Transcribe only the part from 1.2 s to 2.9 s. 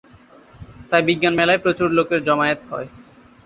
মেলায় প্রচুর লোকের জমায়েত হয়।